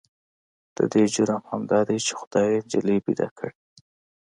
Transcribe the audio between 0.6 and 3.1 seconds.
د دې جرم همدا دی چې خدای يې نجلې